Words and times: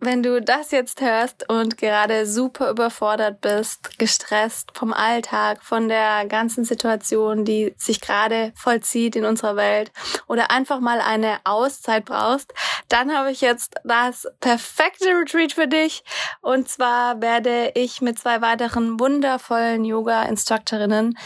wenn 0.00 0.22
du 0.22 0.40
das 0.40 0.70
jetzt 0.70 1.00
hörst 1.00 1.48
und 1.48 1.76
gerade 1.76 2.26
super 2.26 2.70
überfordert 2.70 3.40
bist, 3.40 3.98
gestresst 3.98 4.70
vom 4.74 4.92
Alltag, 4.92 5.62
von 5.62 5.88
der 5.88 6.26
ganzen 6.26 6.64
Situation, 6.64 7.44
die 7.44 7.74
sich 7.76 8.00
gerade 8.00 8.52
vollzieht 8.56 9.14
in 9.14 9.26
unserer 9.26 9.56
Welt 9.56 9.92
oder 10.26 10.50
einfach 10.50 10.80
mal 10.80 11.00
eine 11.00 11.38
Auszeit 11.44 12.06
brauchst, 12.06 12.52
dann 12.88 13.14
habe 13.14 13.30
ich 13.30 13.42
jetzt 13.42 13.74
das 13.84 14.26
perfekte 14.40 15.10
Retreat 15.10 15.52
für 15.52 15.68
dich. 15.68 16.02
Und 16.40 16.68
zwar 16.68 17.20
werde 17.20 17.72
ich 17.74 18.00
mit 18.00 18.18
zwei 18.18 18.40
weiteren 18.40 18.98
wundervollen 18.98 19.84
Yoga-Instruktorinnen 19.84 21.16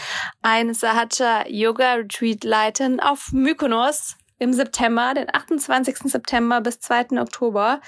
ein 0.41 0.73
Sahaja 0.73 1.47
Yoga 1.47 1.93
Retreat 1.93 2.43
leiten 2.43 2.99
auf 2.99 3.31
Mykonos 3.31 4.17
im 4.39 4.53
September, 4.53 5.13
den 5.13 5.33
28. 5.33 5.97
September 6.05 6.61
bis 6.61 6.79
2. 6.79 7.19
Oktober. 7.19 7.81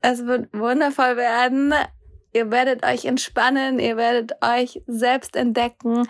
Es 0.00 0.26
wird 0.26 0.48
wundervoll 0.52 1.16
werden. 1.16 1.74
Ihr 2.36 2.50
werdet 2.50 2.84
euch 2.84 3.04
entspannen, 3.04 3.78
ihr 3.78 3.96
werdet 3.96 4.32
euch 4.42 4.82
selbst 4.88 5.36
entdecken, 5.36 6.08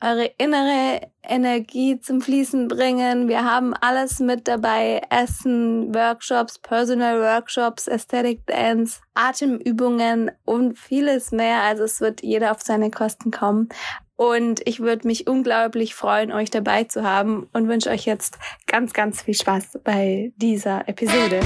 eure 0.00 0.26
innere 0.38 1.10
Energie 1.20 1.98
zum 1.98 2.20
Fließen 2.20 2.68
bringen. 2.68 3.26
Wir 3.26 3.44
haben 3.44 3.74
alles 3.80 4.20
mit 4.20 4.46
dabei. 4.46 5.02
Essen, 5.10 5.92
Workshops, 5.92 6.60
Personal 6.60 7.20
Workshops, 7.20 7.88
Aesthetic 7.88 8.46
Dance, 8.46 9.00
Atemübungen 9.14 10.30
und 10.44 10.78
vieles 10.78 11.32
mehr. 11.32 11.62
Also 11.62 11.82
es 11.82 12.00
wird 12.00 12.22
jeder 12.22 12.52
auf 12.52 12.62
seine 12.62 12.92
Kosten 12.92 13.32
kommen. 13.32 13.68
Und 14.16 14.60
ich 14.64 14.78
würde 14.78 15.08
mich 15.08 15.26
unglaublich 15.26 15.96
freuen, 15.96 16.30
euch 16.30 16.48
dabei 16.48 16.84
zu 16.84 17.02
haben 17.02 17.48
und 17.52 17.66
wünsche 17.66 17.90
euch 17.90 18.04
jetzt 18.04 18.38
ganz, 18.66 18.92
ganz 18.92 19.22
viel 19.22 19.34
Spaß 19.34 19.80
bei 19.82 20.32
dieser 20.36 20.88
Episode. 20.88 21.40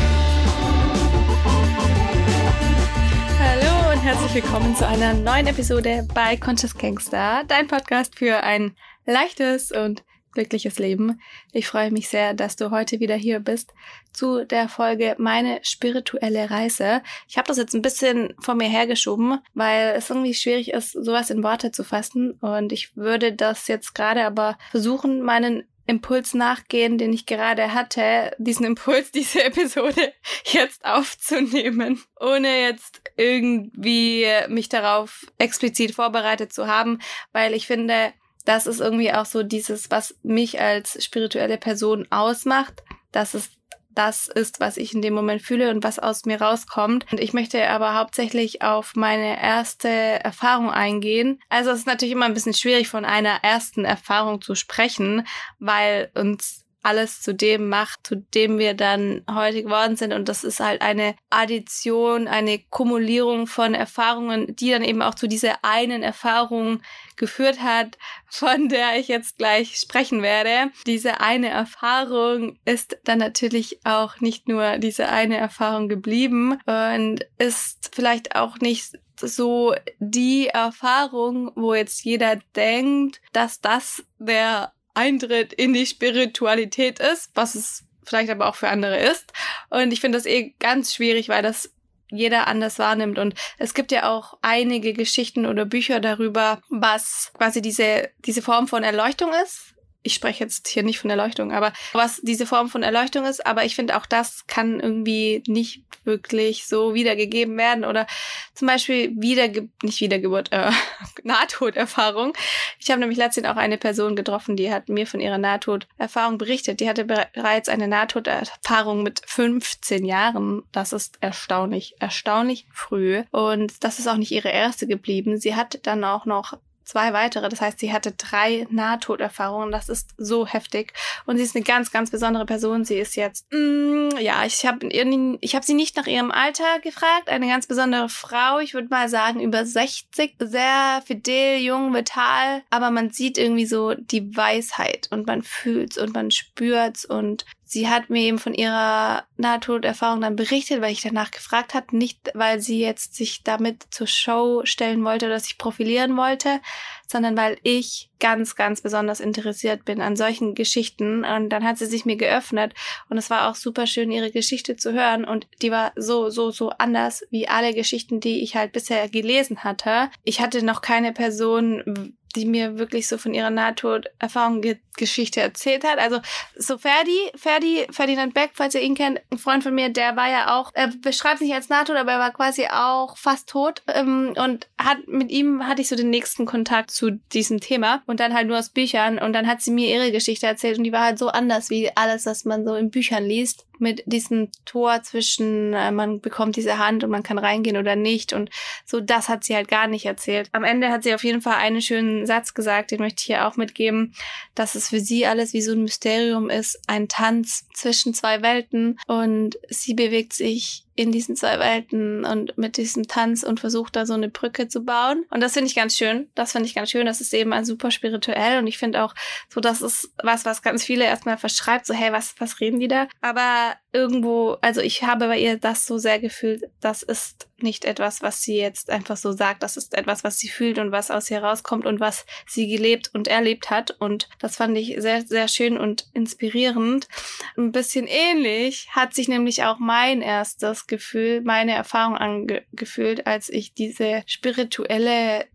Hallo 3.40 3.92
und 3.92 4.00
herzlich 4.00 4.34
willkommen 4.34 4.76
zu 4.76 4.86
einer 4.86 5.14
neuen 5.14 5.46
Episode 5.46 6.06
bei 6.12 6.36
Conscious 6.36 6.76
Gangster, 6.76 7.42
dein 7.48 7.68
Podcast 7.68 8.18
für 8.18 8.42
ein 8.42 8.76
leichtes 9.06 9.72
und 9.72 10.04
glückliches 10.32 10.78
Leben. 10.78 11.20
Ich 11.52 11.66
freue 11.66 11.90
mich 11.90 12.08
sehr, 12.08 12.34
dass 12.34 12.56
du 12.56 12.70
heute 12.70 13.00
wieder 13.00 13.16
hier 13.16 13.40
bist 13.40 13.72
zu 14.12 14.44
der 14.44 14.68
Folge 14.68 15.14
Meine 15.18 15.60
spirituelle 15.62 16.50
Reise. 16.50 17.02
Ich 17.28 17.38
habe 17.38 17.48
das 17.48 17.56
jetzt 17.56 17.74
ein 17.74 17.82
bisschen 17.82 18.34
vor 18.40 18.54
mir 18.54 18.68
hergeschoben, 18.68 19.38
weil 19.54 19.94
es 19.96 20.10
irgendwie 20.10 20.34
schwierig 20.34 20.72
ist, 20.72 20.92
sowas 20.92 21.30
in 21.30 21.42
Worte 21.42 21.72
zu 21.72 21.84
fassen. 21.84 22.32
Und 22.40 22.72
ich 22.72 22.96
würde 22.96 23.32
das 23.32 23.68
jetzt 23.68 23.94
gerade 23.94 24.24
aber 24.24 24.58
versuchen, 24.70 25.22
meinen 25.22 25.64
Impuls 25.88 26.34
nachgehen, 26.34 26.98
den 26.98 27.14
ich 27.14 27.24
gerade 27.24 27.72
hatte, 27.72 28.32
diesen 28.38 28.66
Impuls, 28.66 29.10
diese 29.14 29.42
Episode 29.42 30.12
jetzt 30.44 30.84
aufzunehmen, 30.84 32.02
ohne 32.20 32.60
jetzt 32.60 33.00
irgendwie 33.16 34.26
mich 34.48 34.68
darauf 34.68 35.26
explizit 35.38 35.94
vorbereitet 35.94 36.52
zu 36.52 36.66
haben, 36.66 36.98
weil 37.32 37.54
ich 37.54 37.66
finde, 37.66 38.12
das 38.48 38.66
ist 38.66 38.80
irgendwie 38.80 39.12
auch 39.12 39.26
so 39.26 39.42
dieses, 39.42 39.90
was 39.90 40.16
mich 40.22 40.58
als 40.58 41.04
spirituelle 41.04 41.58
Person 41.58 42.06
ausmacht, 42.10 42.82
dass 43.12 43.34
es 43.34 43.50
das 43.90 44.28
ist, 44.28 44.60
was 44.60 44.76
ich 44.76 44.94
in 44.94 45.02
dem 45.02 45.12
Moment 45.12 45.42
fühle 45.42 45.70
und 45.70 45.82
was 45.82 45.98
aus 45.98 46.24
mir 46.24 46.40
rauskommt. 46.40 47.04
Und 47.10 47.20
ich 47.20 47.32
möchte 47.32 47.68
aber 47.68 47.94
hauptsächlich 47.94 48.62
auf 48.62 48.94
meine 48.94 49.42
erste 49.42 49.88
Erfahrung 49.88 50.70
eingehen. 50.70 51.40
Also 51.48 51.70
es 51.70 51.80
ist 51.80 51.86
natürlich 51.86 52.12
immer 52.12 52.26
ein 52.26 52.34
bisschen 52.34 52.54
schwierig, 52.54 52.88
von 52.88 53.04
einer 53.04 53.42
ersten 53.42 53.84
Erfahrung 53.84 54.40
zu 54.40 54.54
sprechen, 54.54 55.26
weil 55.58 56.10
uns 56.14 56.64
alles 56.82 57.20
zu 57.20 57.34
dem 57.34 57.68
macht, 57.68 58.06
zu 58.06 58.16
dem 58.16 58.58
wir 58.58 58.74
dann 58.74 59.22
heute 59.30 59.62
geworden 59.62 59.96
sind. 59.96 60.12
Und 60.12 60.28
das 60.28 60.44
ist 60.44 60.60
halt 60.60 60.80
eine 60.80 61.14
Addition, 61.30 62.28
eine 62.28 62.58
Kumulierung 62.70 63.46
von 63.46 63.74
Erfahrungen, 63.74 64.54
die 64.54 64.70
dann 64.70 64.84
eben 64.84 65.02
auch 65.02 65.14
zu 65.14 65.26
dieser 65.26 65.64
einen 65.64 66.02
Erfahrung 66.02 66.80
geführt 67.16 67.60
hat, 67.60 67.98
von 68.26 68.68
der 68.68 68.98
ich 68.98 69.08
jetzt 69.08 69.38
gleich 69.38 69.76
sprechen 69.76 70.22
werde. 70.22 70.72
Diese 70.86 71.20
eine 71.20 71.48
Erfahrung 71.48 72.58
ist 72.64 72.98
dann 73.04 73.18
natürlich 73.18 73.80
auch 73.84 74.20
nicht 74.20 74.48
nur 74.48 74.78
diese 74.78 75.08
eine 75.08 75.36
Erfahrung 75.36 75.88
geblieben 75.88 76.58
und 76.66 77.26
ist 77.38 77.90
vielleicht 77.94 78.36
auch 78.36 78.58
nicht 78.58 78.98
so 79.20 79.74
die 79.98 80.46
Erfahrung, 80.46 81.50
wo 81.56 81.74
jetzt 81.74 82.04
jeder 82.04 82.36
denkt, 82.54 83.20
dass 83.32 83.60
das 83.60 84.04
der 84.18 84.72
Eintritt 84.98 85.52
in 85.52 85.72
die 85.72 85.86
Spiritualität 85.86 86.98
ist, 86.98 87.30
was 87.34 87.54
es 87.54 87.84
vielleicht 88.04 88.30
aber 88.30 88.46
auch 88.46 88.56
für 88.56 88.68
andere 88.68 88.98
ist. 88.98 89.32
Und 89.70 89.92
ich 89.92 90.00
finde 90.00 90.18
das 90.18 90.26
eh 90.26 90.54
ganz 90.58 90.92
schwierig, 90.92 91.28
weil 91.28 91.42
das 91.42 91.70
jeder 92.10 92.48
anders 92.48 92.78
wahrnimmt. 92.78 93.18
Und 93.18 93.34
es 93.58 93.74
gibt 93.74 93.92
ja 93.92 94.10
auch 94.10 94.38
einige 94.42 94.94
Geschichten 94.94 95.46
oder 95.46 95.66
Bücher 95.66 96.00
darüber, 96.00 96.60
was 96.68 97.30
quasi 97.36 97.62
diese, 97.62 98.10
diese 98.24 98.42
Form 98.42 98.66
von 98.66 98.82
Erleuchtung 98.82 99.30
ist 99.44 99.74
ich 100.08 100.14
spreche 100.14 100.42
jetzt 100.42 100.68
hier 100.68 100.82
nicht 100.82 100.98
von 100.98 101.10
Erleuchtung, 101.10 101.52
aber 101.52 101.74
was 101.92 102.20
diese 102.22 102.46
Form 102.46 102.70
von 102.70 102.82
Erleuchtung 102.82 103.26
ist, 103.26 103.46
aber 103.46 103.66
ich 103.66 103.76
finde 103.76 103.94
auch 103.94 104.06
das 104.06 104.46
kann 104.46 104.80
irgendwie 104.80 105.42
nicht 105.46 105.82
wirklich 106.04 106.66
so 106.66 106.94
wiedergegeben 106.94 107.58
werden 107.58 107.84
oder 107.84 108.06
zum 108.54 108.66
Beispiel 108.66 109.12
Wiederge 109.20 109.68
nicht 109.82 110.00
Wiedergeburt, 110.00 110.50
äh, 110.50 110.70
Nahtoderfahrung. 111.22 112.32
Ich 112.78 112.90
habe 112.90 113.00
nämlich 113.00 113.18
letztens 113.18 113.46
auch 113.46 113.56
eine 113.56 113.76
Person 113.76 114.16
getroffen, 114.16 114.56
die 114.56 114.72
hat 114.72 114.88
mir 114.88 115.06
von 115.06 115.20
ihrer 115.20 115.36
Nahtoderfahrung 115.36 116.38
berichtet. 116.38 116.80
Die 116.80 116.88
hatte 116.88 117.04
bereits 117.04 117.68
eine 117.68 117.86
Nahtoderfahrung 117.86 119.02
mit 119.02 119.20
15 119.26 120.06
Jahren. 120.06 120.62
Das 120.72 120.94
ist 120.94 121.18
erstaunlich, 121.20 121.96
erstaunlich 122.00 122.66
früh. 122.72 123.22
Und 123.30 123.84
das 123.84 123.98
ist 123.98 124.08
auch 124.08 124.16
nicht 124.16 124.32
ihre 124.32 124.48
erste 124.48 124.86
geblieben. 124.86 125.38
Sie 125.38 125.54
hat 125.54 125.80
dann 125.82 126.02
auch 126.04 126.24
noch 126.24 126.54
zwei 126.88 127.12
weitere. 127.12 127.48
Das 127.48 127.60
heißt, 127.60 127.78
sie 127.78 127.92
hatte 127.92 128.12
drei 128.12 128.66
Nahtoderfahrungen. 128.70 129.70
Das 129.70 129.88
ist 129.88 130.10
so 130.16 130.46
heftig. 130.46 130.94
Und 131.26 131.36
sie 131.36 131.42
ist 131.42 131.54
eine 131.54 131.64
ganz, 131.64 131.90
ganz 131.90 132.10
besondere 132.10 132.46
Person. 132.46 132.84
Sie 132.84 132.98
ist 132.98 133.14
jetzt, 133.14 133.46
mm, 133.52 134.16
ja, 134.18 134.44
ich 134.44 134.66
habe 134.66 134.86
ich 134.88 135.54
hab 135.54 135.64
sie 135.64 135.74
nicht 135.74 135.96
nach 135.96 136.06
ihrem 136.06 136.30
Alter 136.30 136.80
gefragt. 136.82 137.28
Eine 137.28 137.46
ganz 137.46 137.66
besondere 137.66 138.08
Frau. 138.08 138.58
Ich 138.58 138.74
würde 138.74 138.88
mal 138.88 139.08
sagen, 139.08 139.40
über 139.40 139.64
60. 139.64 140.36
Sehr 140.38 141.02
fidel, 141.06 141.58
jung, 141.58 141.94
vital. 141.94 142.62
Aber 142.70 142.90
man 142.90 143.10
sieht 143.10 143.36
irgendwie 143.36 143.66
so 143.66 143.94
die 143.94 144.34
Weisheit 144.36 145.08
und 145.10 145.26
man 145.26 145.42
fühlt's 145.42 145.98
und 145.98 146.14
man 146.14 146.30
spürt's 146.30 147.04
und 147.04 147.44
sie 147.68 147.88
hat 147.88 148.08
mir 148.08 148.22
eben 148.22 148.38
von 148.38 148.54
ihrer 148.54 149.24
Nahtoderfahrung 149.36 150.22
dann 150.22 150.36
berichtet, 150.36 150.80
weil 150.80 150.92
ich 150.92 151.02
danach 151.02 151.30
gefragt 151.30 151.74
habe, 151.74 151.96
nicht 151.96 152.30
weil 152.32 152.60
sie 152.60 152.80
jetzt 152.80 153.14
sich 153.14 153.44
damit 153.44 153.84
zur 153.90 154.06
Show 154.06 154.62
stellen 154.64 155.04
wollte 155.04 155.26
oder 155.26 155.38
sich 155.38 155.58
profilieren 155.58 156.16
wollte, 156.16 156.60
sondern 157.06 157.36
weil 157.36 157.58
ich 157.62 158.10
ganz, 158.20 158.56
ganz 158.56 158.80
besonders 158.80 159.20
interessiert 159.20 159.84
bin 159.84 160.00
an 160.00 160.16
solchen 160.16 160.54
Geschichten. 160.54 161.24
Und 161.24 161.50
dann 161.50 161.62
hat 161.62 161.76
sie 161.76 161.86
sich 161.86 162.06
mir 162.06 162.16
geöffnet 162.16 162.72
und 163.10 163.18
es 163.18 163.28
war 163.28 163.50
auch 163.50 163.54
super 163.54 163.86
schön, 163.86 164.10
ihre 164.10 164.30
Geschichte 164.30 164.76
zu 164.76 164.94
hören. 164.94 165.26
Und 165.26 165.46
die 165.60 165.70
war 165.70 165.92
so, 165.94 166.30
so, 166.30 166.50
so 166.50 166.70
anders 166.70 167.22
wie 167.30 167.48
alle 167.48 167.74
Geschichten, 167.74 168.18
die 168.20 168.42
ich 168.42 168.56
halt 168.56 168.72
bisher 168.72 169.08
gelesen 169.10 169.62
hatte. 169.62 170.10
Ich 170.24 170.40
hatte 170.40 170.64
noch 170.64 170.80
keine 170.80 171.12
Person, 171.12 172.16
die 172.38 172.46
mir 172.46 172.78
wirklich 172.78 173.08
so 173.08 173.18
von 173.18 173.34
ihrer 173.34 173.50
Nahtoderfahrung 173.50 174.62
Geschichte 174.98 175.40
erzählt 175.40 175.84
hat. 175.84 175.98
Also 175.98 176.20
so 176.56 176.76
Ferdi, 176.76 177.16
Ferdi, 177.36 177.86
Ferdinand 177.90 178.34
Beck, 178.34 178.50
falls 178.54 178.74
ihr 178.74 178.82
ihn 178.82 178.94
kennt, 178.94 179.20
ein 179.30 179.38
Freund 179.38 179.62
von 179.62 179.74
mir, 179.74 179.88
der 179.88 180.16
war 180.16 180.28
ja 180.28 180.58
auch, 180.58 180.72
er 180.74 180.88
beschreibt 180.88 181.38
sich 181.38 181.54
als 181.54 181.68
Nahtod, 181.68 181.96
aber 181.96 182.12
er 182.12 182.18
war 182.18 182.32
quasi 182.32 182.66
auch 182.66 183.16
fast 183.16 183.48
tot 183.48 183.82
ähm, 183.86 184.34
und 184.36 184.68
hat 184.76 185.06
mit 185.06 185.30
ihm 185.30 185.66
hatte 185.66 185.80
ich 185.80 185.88
so 185.88 185.96
den 185.96 186.10
nächsten 186.10 186.44
Kontakt 186.44 186.90
zu 186.90 187.12
diesem 187.32 187.60
Thema 187.60 188.02
und 188.06 188.20
dann 188.20 188.34
halt 188.34 188.48
nur 188.48 188.58
aus 188.58 188.70
Büchern 188.70 189.18
und 189.18 189.32
dann 189.32 189.46
hat 189.46 189.62
sie 189.62 189.70
mir 189.70 189.88
ihre 189.88 190.12
Geschichte 190.12 190.46
erzählt 190.46 190.78
und 190.78 190.84
die 190.84 190.92
war 190.92 191.04
halt 191.04 191.18
so 191.18 191.28
anders 191.28 191.70
wie 191.70 191.90
alles, 191.94 192.26
was 192.26 192.44
man 192.44 192.66
so 192.66 192.74
in 192.74 192.90
Büchern 192.90 193.24
liest 193.24 193.67
mit 193.80 194.02
diesem 194.06 194.50
Tor 194.64 195.02
zwischen, 195.02 195.72
äh, 195.74 195.90
man 195.90 196.20
bekommt 196.20 196.56
diese 196.56 196.78
Hand 196.78 197.04
und 197.04 197.10
man 197.10 197.22
kann 197.22 197.38
reingehen 197.38 197.76
oder 197.76 197.96
nicht. 197.96 198.32
Und 198.32 198.50
so, 198.84 199.00
das 199.00 199.28
hat 199.28 199.44
sie 199.44 199.54
halt 199.54 199.68
gar 199.68 199.86
nicht 199.86 200.06
erzählt. 200.06 200.48
Am 200.52 200.64
Ende 200.64 200.90
hat 200.90 201.02
sie 201.02 201.14
auf 201.14 201.24
jeden 201.24 201.40
Fall 201.40 201.56
einen 201.56 201.82
schönen 201.82 202.26
Satz 202.26 202.54
gesagt, 202.54 202.90
den 202.90 203.00
möchte 203.00 203.20
ich 203.20 203.26
hier 203.26 203.46
auch 203.46 203.56
mitgeben, 203.56 204.14
dass 204.54 204.74
es 204.74 204.88
für 204.88 205.00
sie 205.00 205.26
alles 205.26 205.52
wie 205.52 205.62
so 205.62 205.72
ein 205.72 205.82
Mysterium 205.82 206.50
ist, 206.50 206.80
ein 206.86 207.08
Tanz 207.08 207.66
zwischen 207.74 208.14
zwei 208.14 208.42
Welten 208.42 208.98
und 209.06 209.58
sie 209.68 209.94
bewegt 209.94 210.32
sich 210.32 210.84
in 210.98 211.12
diesen 211.12 211.36
zwei 211.36 211.58
Welten 211.58 212.24
und 212.24 212.58
mit 212.58 212.76
diesem 212.76 213.06
Tanz 213.06 213.44
und 213.44 213.60
versucht 213.60 213.94
da 213.94 214.04
so 214.04 214.14
eine 214.14 214.28
Brücke 214.28 214.66
zu 214.66 214.84
bauen. 214.84 215.24
Und 215.30 215.40
das 215.40 215.52
finde 215.52 215.68
ich 215.68 215.76
ganz 215.76 215.96
schön. 215.96 216.28
Das 216.34 216.52
finde 216.52 216.66
ich 216.66 216.74
ganz 216.74 216.90
schön. 216.90 217.06
Das 217.06 217.20
ist 217.20 217.32
eben 217.32 217.52
ein 217.52 217.64
super 217.64 217.90
spirituell 217.90 218.58
und 218.58 218.66
ich 218.66 218.78
finde 218.78 219.04
auch 219.04 219.14
so, 219.48 219.60
das 219.60 219.80
ist 219.80 220.12
was, 220.22 220.44
was 220.44 220.62
ganz 220.62 220.82
viele 220.82 221.04
erstmal 221.04 221.38
verschreibt, 221.38 221.86
so 221.86 221.94
hey, 221.94 222.12
was, 222.12 222.34
was 222.38 222.60
reden 222.60 222.80
die 222.80 222.88
da? 222.88 223.06
Aber 223.20 223.76
irgendwo, 223.92 224.58
also 224.60 224.80
ich 224.80 225.02
habe 225.02 225.28
bei 225.28 225.38
ihr 225.38 225.56
das 225.56 225.86
so 225.86 225.98
sehr 225.98 226.18
gefühlt, 226.18 226.64
das 226.80 227.02
ist 227.02 227.48
nicht 227.58 227.84
etwas, 227.84 228.22
was 228.22 228.42
sie 228.42 228.56
jetzt 228.56 228.90
einfach 228.90 229.16
so 229.16 229.32
sagt, 229.32 229.62
das 229.62 229.76
ist 229.76 229.94
etwas, 229.94 230.24
was 230.24 230.38
sie 230.38 230.48
fühlt 230.48 230.78
und 230.78 230.92
was 230.92 231.10
aus 231.10 231.30
ihr 231.30 231.42
rauskommt 231.42 231.86
und 231.86 231.98
was 231.98 232.26
sie 232.46 232.68
gelebt 232.68 233.10
und 233.14 233.28
erlebt 233.28 233.70
hat. 233.70 233.96
Und 233.98 234.28
das 234.38 234.56
fand 234.56 234.76
ich 234.76 235.00
sehr, 235.00 235.22
sehr 235.22 235.48
schön 235.48 235.78
und 235.78 236.06
inspirierend. 236.12 237.08
Ein 237.56 237.72
bisschen 237.72 238.06
ähnlich 238.06 238.88
hat 238.90 239.14
sich 239.14 239.28
nämlich 239.28 239.64
auch 239.64 239.78
mein 239.78 240.20
erstes 240.20 240.86
Gefühl, 240.86 241.40
meine 241.40 241.72
Erfahrung 241.72 242.16
angefühlt, 242.16 243.26
als 243.26 243.48
ich 243.48 243.72
diese 243.72 244.22
spirituelle 244.26 245.46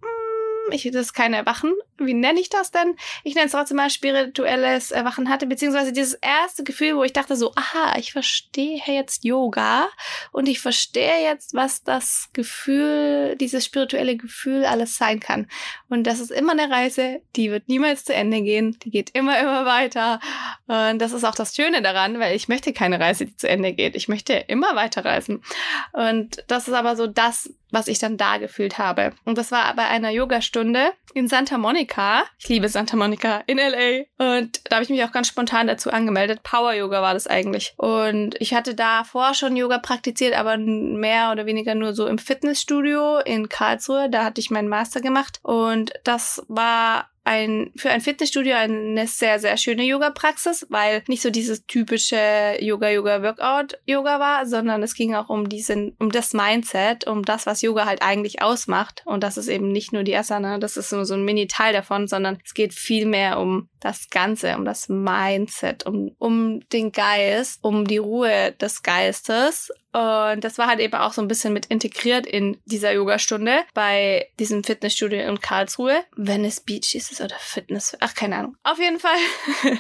ich, 0.71 0.83
das 0.83 1.07
ist 1.07 1.13
kein 1.13 1.33
Erwachen. 1.33 1.74
Wie 2.05 2.13
nenne 2.13 2.39
ich 2.39 2.50
das 2.50 2.71
denn? 2.71 2.95
Ich 3.23 3.35
nenne 3.35 3.47
es 3.47 3.51
trotzdem 3.51 3.77
mal 3.77 3.89
spirituelles 3.89 4.91
Erwachen 4.91 5.29
hatte, 5.29 5.45
beziehungsweise 5.45 5.94
dieses 5.94 6.13
erste 6.15 6.63
Gefühl, 6.63 6.95
wo 6.95 7.03
ich 7.03 7.13
dachte 7.13 7.35
so, 7.35 7.53
aha, 7.55 7.97
ich 7.97 8.11
verstehe 8.11 8.81
jetzt 8.85 9.23
Yoga 9.23 9.88
und 10.31 10.47
ich 10.47 10.59
verstehe 10.59 11.23
jetzt, 11.23 11.53
was 11.53 11.83
das 11.83 12.29
Gefühl, 12.33 13.35
dieses 13.39 13.65
spirituelle 13.65 14.17
Gefühl 14.17 14.65
alles 14.65 14.97
sein 14.97 15.19
kann. 15.19 15.47
Und 15.89 16.05
das 16.05 16.19
ist 16.19 16.31
immer 16.31 16.53
eine 16.53 16.69
Reise, 16.69 17.21
die 17.35 17.51
wird 17.51 17.67
niemals 17.67 18.05
zu 18.05 18.13
Ende 18.13 18.41
gehen. 18.41 18.77
Die 18.83 18.89
geht 18.89 19.11
immer, 19.11 19.39
immer 19.39 19.65
weiter. 19.65 20.19
Und 20.67 21.00
das 21.00 21.13
ist 21.13 21.23
auch 21.23 21.35
das 21.35 21.55
Schöne 21.55 21.81
daran, 21.81 22.19
weil 22.19 22.35
ich 22.35 22.47
möchte 22.47 22.73
keine 22.73 23.00
Reise, 23.00 23.25
die 23.25 23.35
zu 23.35 23.47
Ende 23.47 23.73
geht. 23.73 23.95
Ich 23.95 24.07
möchte 24.07 24.33
immer 24.33 24.75
weiterreisen. 24.75 25.44
Und 25.91 26.44
das 26.47 26.67
ist 26.67 26.73
aber 26.73 26.95
so 26.95 27.07
das, 27.07 27.53
was 27.71 27.88
ich 27.88 28.00
dann 28.00 28.17
da 28.17 28.38
gefühlt 28.38 28.77
habe. 28.77 29.13
Und 29.25 29.38
das 29.38 29.51
war 29.51 29.73
bei 29.75 29.88
einer 29.88 30.09
Yogastunde 30.09 30.94
in 31.13 31.27
Santa 31.27 31.57
Monica. 31.57 31.92
Ich 32.39 32.49
liebe 32.49 32.69
Santa 32.69 32.95
Monica 32.95 33.43
in 33.47 33.57
LA. 33.57 34.05
Und 34.17 34.61
da 34.65 34.77
habe 34.77 34.83
ich 34.83 34.89
mich 34.89 35.03
auch 35.03 35.11
ganz 35.11 35.27
spontan 35.27 35.67
dazu 35.67 35.91
angemeldet. 35.91 36.43
Power 36.43 36.73
Yoga 36.73 37.01
war 37.01 37.13
das 37.13 37.27
eigentlich. 37.27 37.73
Und 37.77 38.35
ich 38.39 38.53
hatte 38.53 38.75
davor 38.75 39.33
schon 39.33 39.55
Yoga 39.55 39.77
praktiziert, 39.77 40.33
aber 40.35 40.57
mehr 40.57 41.31
oder 41.31 41.45
weniger 41.45 41.75
nur 41.75 41.93
so 41.93 42.07
im 42.07 42.17
Fitnessstudio 42.17 43.19
in 43.19 43.49
Karlsruhe. 43.49 44.09
Da 44.09 44.23
hatte 44.23 44.41
ich 44.41 44.51
meinen 44.51 44.69
Master 44.69 45.01
gemacht. 45.01 45.39
Und 45.43 45.93
das 46.03 46.43
war 46.47 47.09
ein, 47.23 47.71
für 47.75 47.89
ein 47.89 48.01
Fitnessstudio 48.01 48.55
eine 48.55 49.07
sehr, 49.07 49.39
sehr 49.39 49.55
schöne 49.57 49.83
Yoga-Praxis, 49.83 50.67
weil 50.69 51.03
nicht 51.07 51.21
so 51.21 51.29
dieses 51.29 51.65
typische 51.65 52.57
Yoga-Yoga-Workout-Yoga 52.59 54.19
war, 54.19 54.45
sondern 54.45 54.83
es 54.83 54.93
ging 54.93 55.15
auch 55.15 55.29
um 55.29 55.47
diesen, 55.47 55.95
um 55.99 56.11
das 56.11 56.33
Mindset, 56.33 57.07
um 57.07 57.23
das, 57.23 57.45
was 57.45 57.61
Yoga 57.61 57.85
halt 57.85 58.01
eigentlich 58.01 58.41
ausmacht. 58.41 59.03
Und 59.05 59.23
das 59.23 59.37
ist 59.37 59.47
eben 59.47 59.71
nicht 59.71 59.93
nur 59.93 60.03
die 60.03 60.15
Asana, 60.15 60.57
das 60.57 60.75
ist 60.75 60.91
nur 60.91 61.05
so 61.05 61.13
ein 61.13 61.23
Mini-Teil 61.23 61.73
davon, 61.73 62.07
sondern 62.07 62.39
es 62.43 62.53
geht 62.53 62.73
viel 62.73 63.05
mehr 63.05 63.39
um 63.39 63.69
das 63.79 64.09
Ganze, 64.09 64.55
um 64.57 64.65
das 64.65 64.89
Mindset, 64.89 65.85
um, 65.85 66.15
um 66.19 66.67
den 66.69 66.91
Geist, 66.91 67.59
um 67.63 67.85
die 67.85 67.97
Ruhe 67.97 68.53
des 68.59 68.83
Geistes. 68.83 69.71
Und 69.93 70.43
das 70.43 70.57
war 70.57 70.67
halt 70.67 70.79
eben 70.79 70.95
auch 70.95 71.13
so 71.13 71.21
ein 71.21 71.27
bisschen 71.27 71.53
mit 71.53 71.67
integriert 71.67 72.25
in 72.25 72.57
dieser 72.65 72.91
Yogastunde 72.93 73.59
bei 73.73 74.27
diesem 74.39 74.63
Fitnessstudio 74.63 75.21
in 75.21 75.39
Karlsruhe. 75.39 76.03
Venice 76.15 76.61
Beach 76.61 76.95
ist 76.95 77.11
es 77.11 77.21
oder 77.21 77.35
Fitness, 77.39 77.95
ach 77.99 78.15
keine 78.15 78.37
Ahnung. 78.37 78.57
Auf 78.63 78.79
jeden 78.79 78.99
Fall, 78.99 79.17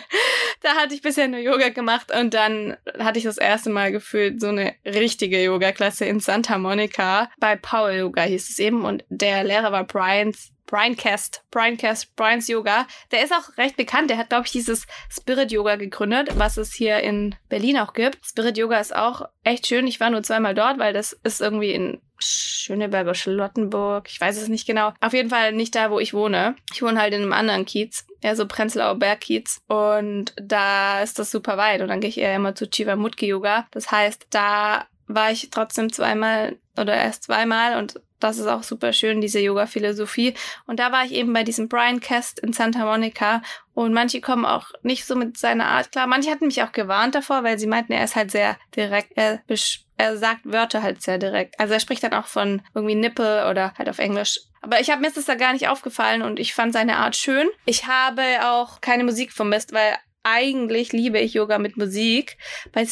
da 0.61 0.75
hatte 0.75 0.93
ich 0.93 1.01
bisher 1.01 1.27
nur 1.27 1.39
Yoga 1.39 1.69
gemast 1.69 2.13
und 2.13 2.33
dann 2.33 2.77
hatte 2.99 3.17
ich 3.17 3.25
das 3.25 3.39
erste 3.39 3.71
Mal 3.71 3.91
gefühlt 3.91 4.39
so 4.39 4.49
eine 4.49 4.75
richtige 4.85 5.43
Yoga-Klasse 5.43 6.05
in 6.05 6.19
Santa 6.19 6.59
Monica. 6.59 7.31
Bei 7.39 7.55
Power 7.55 7.91
Yoga 7.91 8.23
hieß 8.23 8.49
es 8.49 8.59
eben 8.59 8.85
und 8.85 9.03
der 9.09 9.43
Lehrer 9.43 9.71
war 9.71 9.83
Brian's 9.83 10.52
Brian 10.73 10.95
Cast, 10.95 11.43
Brian 11.51 11.77
Cast, 11.77 12.15
Brian's 12.15 12.47
Yoga. 12.47 12.87
Der 13.11 13.23
ist 13.23 13.31
auch 13.31 13.59
recht 13.59 13.77
bekannt. 13.77 14.09
Der 14.09 14.17
hat, 14.17 14.29
glaube 14.29 14.47
ich, 14.47 14.51
dieses 14.51 14.87
Spirit 15.07 15.51
Yoga 15.51 15.75
gegründet, 15.75 16.29
was 16.33 16.57
es 16.57 16.73
hier 16.73 16.97
in 17.01 17.35
Berlin 17.47 17.77
auch 17.77 17.93
gibt. 17.93 18.25
Spirit 18.25 18.57
Yoga 18.57 18.79
ist 18.79 18.95
auch 18.95 19.29
echt 19.43 19.67
schön. 19.67 19.85
Ich 19.85 19.99
war 19.99 20.09
nur 20.09 20.23
zweimal 20.23 20.55
dort, 20.55 20.79
weil 20.79 20.91
das 20.91 21.13
ist 21.23 21.41
irgendwie 21.41 21.73
in 21.73 22.01
Schöneberg 22.17 23.03
oder 23.03 23.13
Charlottenburg. 23.13 24.09
Ich 24.09 24.19
weiß 24.19 24.41
es 24.41 24.47
nicht 24.47 24.65
genau. 24.65 24.93
Auf 24.99 25.13
jeden 25.13 25.29
Fall 25.29 25.51
nicht 25.51 25.75
da, 25.75 25.91
wo 25.91 25.99
ich 25.99 26.15
wohne. 26.15 26.55
Ich 26.73 26.81
wohne 26.81 26.99
halt 26.99 27.13
in 27.13 27.21
einem 27.21 27.33
anderen 27.33 27.65
Kiez. 27.65 28.07
Eher 28.21 28.35
so 28.35 28.47
Prenzlauer 28.47 28.95
Bergkiez. 28.95 29.61
Und 29.67 30.33
da 30.41 31.03
ist 31.03 31.19
das 31.19 31.29
super 31.29 31.55
weit. 31.55 31.81
Und 31.81 31.89
dann 31.89 31.99
gehe 31.99 32.09
ich 32.09 32.17
eher 32.17 32.35
immer 32.35 32.55
zu 32.55 32.67
Chivamutki 32.67 33.27
Yoga. 33.27 33.67
Das 33.69 33.91
heißt, 33.91 34.25
da 34.31 34.87
war 35.05 35.29
ich 35.29 35.51
trotzdem 35.51 35.93
zweimal 35.93 36.57
oder 36.75 36.95
erst 36.95 37.25
zweimal 37.25 37.77
und 37.77 38.01
das 38.23 38.37
ist 38.37 38.47
auch 38.47 38.63
super 38.63 38.93
schön, 38.93 39.21
diese 39.21 39.39
Yoga-Philosophie. 39.39 40.33
Und 40.65 40.79
da 40.79 40.91
war 40.91 41.05
ich 41.05 41.11
eben 41.13 41.33
bei 41.33 41.43
diesem 41.43 41.67
Brian 41.67 41.99
Cast 41.99 42.39
in 42.39 42.53
Santa 42.53 42.85
Monica 42.85 43.41
und 43.73 43.93
manche 43.93 44.21
kommen 44.21 44.45
auch 44.45 44.71
nicht 44.81 45.05
so 45.05 45.15
mit 45.15 45.37
seiner 45.37 45.65
Art 45.65 45.91
klar. 45.91 46.07
Manche 46.07 46.31
hatten 46.31 46.47
mich 46.47 46.63
auch 46.63 46.71
gewarnt 46.71 47.15
davor, 47.15 47.43
weil 47.43 47.59
sie 47.59 47.67
meinten, 47.67 47.93
er 47.93 48.03
ist 48.03 48.15
halt 48.15 48.31
sehr 48.31 48.57
direkt, 48.75 49.11
er, 49.15 49.41
er 49.97 50.17
sagt 50.17 50.41
Wörter 50.45 50.83
halt 50.83 51.01
sehr 51.01 51.17
direkt. 51.17 51.59
Also 51.59 51.73
er 51.73 51.79
spricht 51.79 52.03
dann 52.03 52.13
auch 52.13 52.27
von 52.27 52.61
irgendwie 52.73 52.95
Nippel 52.95 53.47
oder 53.49 53.73
halt 53.77 53.89
auf 53.89 53.99
Englisch. 53.99 54.39
Aber 54.61 54.79
ich 54.79 54.89
habe 54.89 55.01
mir 55.01 55.07
ist 55.07 55.17
das 55.17 55.25
da 55.25 55.35
gar 55.35 55.51
nicht 55.51 55.67
aufgefallen 55.67 56.21
und 56.21 56.39
ich 56.39 56.53
fand 56.53 56.71
seine 56.71 56.97
Art 56.97 57.17
schön. 57.17 57.49
Ich 57.65 57.87
habe 57.87 58.23
auch 58.43 58.79
keine 58.79 59.03
Musik 59.03 59.33
vermisst, 59.33 59.73
weil 59.73 59.97
eigentlich 60.23 60.93
liebe 60.93 61.19
ich 61.19 61.33
Yoga 61.33 61.59
mit 61.59 61.77
Musik, 61.77 62.37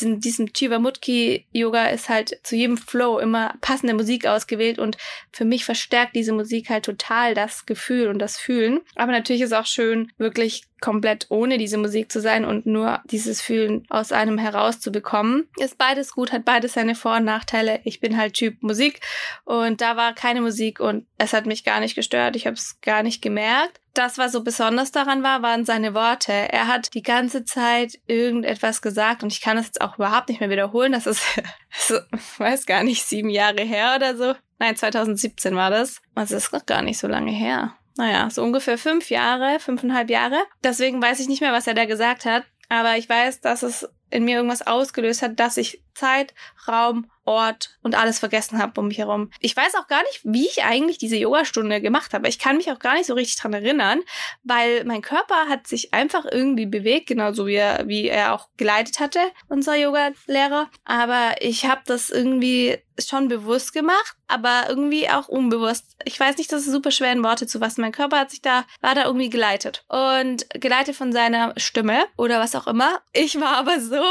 in 0.01 0.19
diesem 0.19 0.53
Chivamutki 0.53 1.45
Yoga 1.51 1.87
ist 1.87 2.09
halt 2.09 2.39
zu 2.43 2.55
jedem 2.55 2.77
Flow 2.77 3.19
immer 3.19 3.55
passende 3.61 3.93
Musik 3.93 4.27
ausgewählt 4.27 4.79
und 4.79 4.97
für 5.31 5.45
mich 5.45 5.65
verstärkt 5.65 6.15
diese 6.15 6.33
Musik 6.33 6.69
halt 6.69 6.85
total 6.85 7.33
das 7.33 7.65
Gefühl 7.65 8.07
und 8.07 8.19
das 8.19 8.37
Fühlen. 8.37 8.81
Aber 8.95 9.11
natürlich 9.11 9.41
ist 9.41 9.53
auch 9.53 9.65
schön, 9.65 10.11
wirklich 10.17 10.63
komplett 10.81 11.27
ohne 11.29 11.57
diese 11.57 11.77
Musik 11.77 12.11
zu 12.11 12.19
sein 12.19 12.43
und 12.43 12.65
nur 12.65 12.99
dieses 13.05 13.41
Fühlen 13.41 13.85
aus 13.89 14.11
einem 14.11 14.37
herauszubekommen. 14.37 15.47
Ist 15.57 15.77
beides 15.77 16.11
gut, 16.11 16.33
hat 16.33 16.43
beides 16.43 16.73
seine 16.73 16.95
Vor- 16.95 17.17
und 17.17 17.25
Nachteile. 17.25 17.79
Ich 17.85 18.01
bin 18.01 18.17
halt 18.17 18.33
Typ 18.33 18.61
Musik 18.61 18.99
und 19.45 19.79
da 19.79 19.95
war 19.95 20.13
keine 20.13 20.41
Musik 20.41 20.79
und 20.79 21.05
es 21.17 21.33
hat 21.33 21.45
mich 21.45 21.63
gar 21.63 21.79
nicht 21.79 21.95
gestört. 21.95 22.35
Ich 22.35 22.47
habe 22.47 22.55
es 22.55 22.81
gar 22.81 23.03
nicht 23.03 23.21
gemerkt. 23.21 23.79
Das, 23.93 24.17
was 24.17 24.31
so 24.31 24.43
besonders 24.43 24.91
daran 24.91 25.23
war, 25.23 25.41
waren 25.41 25.65
seine 25.65 25.93
Worte. 25.93 26.31
Er 26.31 26.67
hat 26.67 26.93
die 26.93 27.03
ganze 27.03 27.43
Zeit 27.43 27.99
irgendetwas 28.07 28.81
gesagt 28.81 29.23
und 29.23 29.33
ich 29.33 29.41
kann 29.41 29.57
es 29.57 29.65
jetzt 29.67 29.81
auch 29.81 29.95
überhaupt 29.95 30.29
nicht 30.29 30.39
mehr 30.39 30.49
wiederholen. 30.49 30.93
Das 30.93 31.07
ist, 31.07 31.23
so, 31.77 31.97
ich 32.13 32.39
weiß 32.39 32.65
gar 32.65 32.83
nicht, 32.83 33.03
sieben 33.03 33.29
Jahre 33.29 33.61
her 33.63 33.93
oder 33.95 34.15
so. 34.15 34.35
Nein, 34.59 34.75
2017 34.75 35.55
war 35.55 35.69
das. 35.69 36.01
Das 36.15 36.31
ist 36.31 36.53
noch 36.53 36.65
gar 36.65 36.81
nicht 36.81 36.99
so 36.99 37.07
lange 37.07 37.31
her 37.31 37.75
naja, 37.97 38.29
so 38.29 38.41
ungefähr 38.43 38.77
fünf 38.77 39.09
Jahre, 39.09 39.59
fünfeinhalb 39.59 40.09
Jahre. 40.09 40.37
Deswegen 40.63 41.01
weiß 41.01 41.19
ich 41.19 41.27
nicht 41.27 41.41
mehr, 41.41 41.53
was 41.53 41.67
er 41.67 41.73
da 41.73 41.85
gesagt 41.85 42.25
hat. 42.25 42.45
Aber 42.69 42.97
ich 42.97 43.07
weiß, 43.07 43.41
dass 43.41 43.63
es 43.63 43.87
in 44.09 44.25
mir 44.25 44.37
irgendwas 44.37 44.65
ausgelöst 44.65 45.21
hat, 45.21 45.39
dass 45.39 45.57
ich 45.57 45.83
Zeit, 45.93 46.33
Raum, 46.67 47.09
Ort 47.31 47.77
und 47.81 47.95
alles 47.95 48.19
vergessen 48.19 48.59
habe 48.59 48.79
um 48.79 48.87
mich 48.87 48.97
herum. 48.97 49.31
Ich 49.39 49.55
weiß 49.55 49.75
auch 49.75 49.87
gar 49.87 50.01
nicht, 50.03 50.21
wie 50.23 50.45
ich 50.45 50.63
eigentlich 50.63 50.97
diese 50.97 51.17
Yogastunde 51.17 51.81
gemacht 51.81 52.13
habe. 52.13 52.27
Ich 52.27 52.39
kann 52.39 52.57
mich 52.57 52.71
auch 52.71 52.79
gar 52.79 52.95
nicht 52.95 53.05
so 53.05 53.13
richtig 53.13 53.37
dran 53.37 53.53
erinnern, 53.53 54.01
weil 54.43 54.83
mein 54.85 55.01
Körper 55.01 55.47
hat 55.49 55.67
sich 55.67 55.93
einfach 55.93 56.25
irgendwie 56.29 56.65
bewegt, 56.65 57.07
genauso 57.07 57.47
wie 57.47 57.55
er, 57.55 57.87
wie 57.87 58.07
er 58.07 58.33
auch 58.33 58.49
geleitet 58.57 58.99
hatte, 58.99 59.19
unser 59.47 59.75
Yoga-Lehrer. 59.75 60.69
Aber 60.85 61.35
ich 61.39 61.65
habe 61.65 61.81
das 61.85 62.09
irgendwie 62.09 62.77
schon 62.99 63.27
bewusst 63.27 63.73
gemacht, 63.73 64.15
aber 64.27 64.65
irgendwie 64.67 65.09
auch 65.09 65.27
unbewusst. 65.27 65.95
Ich 66.05 66.19
weiß 66.19 66.37
nicht, 66.37 66.51
das 66.51 66.61
ist 66.61 66.71
super 66.71 66.91
schwer 66.91 67.11
in 67.11 67.23
Worte 67.23 67.47
zu 67.47 67.59
fassen. 67.59 67.81
Mein 67.81 67.91
Körper 67.91 68.19
hat 68.19 68.31
sich 68.31 68.41
da, 68.41 68.65
war 68.81 68.95
da 68.95 69.05
irgendwie 69.05 69.29
geleitet. 69.29 69.83
Und 69.87 70.49
geleitet 70.51 70.95
von 70.95 71.11
seiner 71.11 71.53
Stimme 71.57 72.05
oder 72.17 72.39
was 72.39 72.55
auch 72.55 72.67
immer. 72.67 73.01
Ich 73.13 73.39
war 73.39 73.57
aber 73.57 73.79
so 73.79 74.03